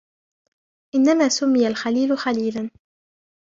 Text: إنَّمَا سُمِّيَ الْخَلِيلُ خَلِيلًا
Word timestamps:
إنَّمَا 0.95 1.29
سُمِّيَ 1.29 1.67
الْخَلِيلُ 1.67 2.17
خَلِيلًا 2.17 2.69